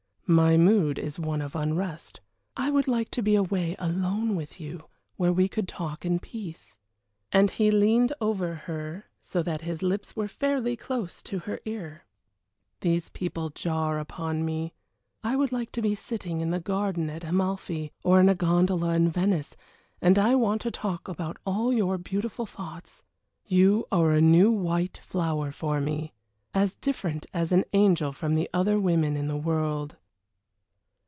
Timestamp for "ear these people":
11.65-13.49